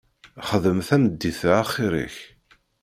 [0.49, 2.15] Xdem tameddit-a axir-ik.